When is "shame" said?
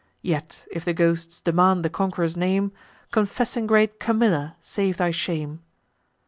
5.11-5.61